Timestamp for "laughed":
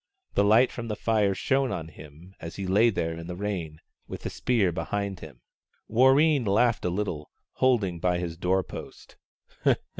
6.43-6.85